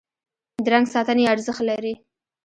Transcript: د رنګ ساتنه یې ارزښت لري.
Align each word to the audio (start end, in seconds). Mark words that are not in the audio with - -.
د 0.63 0.65
رنګ 0.73 0.85
ساتنه 0.93 1.21
یې 1.23 1.31
ارزښت 1.33 1.61
لري. 1.69 1.93